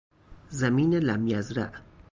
زمین 0.59 0.93
لمیزرع 1.07 1.71